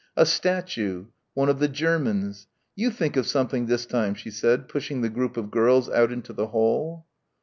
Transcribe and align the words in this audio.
A 0.17 0.25
statue... 0.25 1.05
one 1.35 1.47
of 1.47 1.59
the 1.59 1.67
Germans. 1.67 2.47
"You 2.75 2.89
think 2.89 3.15
of 3.17 3.27
something 3.27 3.67
this 3.67 3.85
time," 3.85 4.15
she 4.15 4.31
said, 4.31 4.67
pushing 4.67 5.01
the 5.01 5.09
group 5.09 5.37
of 5.37 5.51
girls 5.51 5.89
out 5.91 6.11
into 6.11 6.33
the 6.33 6.47
hall. 6.47 7.05